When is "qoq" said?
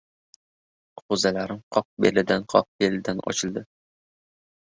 1.75-1.85